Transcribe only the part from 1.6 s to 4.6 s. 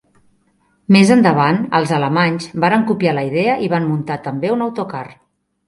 els alemanys varen copiar la idea i van muntar també